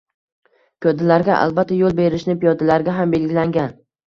[0.85, 3.79] Piyodalarga albatta yoʻl berishi, piyodalarga ham belgilangan